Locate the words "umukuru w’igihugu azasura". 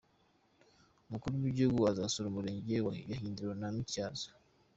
1.07-2.27